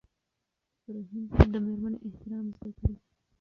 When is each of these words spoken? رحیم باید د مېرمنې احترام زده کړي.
رحیم 0.93 1.23
باید 1.29 1.49
د 1.53 1.55
مېرمنې 1.65 1.97
احترام 2.07 2.45
زده 2.55 2.69
کړي. 2.77 2.95